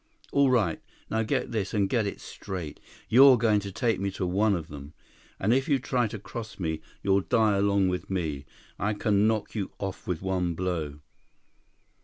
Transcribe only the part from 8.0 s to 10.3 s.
me. I can knock you off with